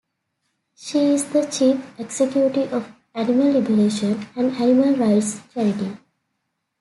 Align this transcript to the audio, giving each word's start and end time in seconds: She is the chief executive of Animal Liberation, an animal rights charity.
She 0.73 0.97
is 0.97 1.25
the 1.29 1.45
chief 1.45 1.79
executive 1.99 2.73
of 2.73 2.91
Animal 3.13 3.51
Liberation, 3.53 4.25
an 4.35 4.49
animal 4.55 4.95
rights 4.95 5.39
charity. 5.53 5.95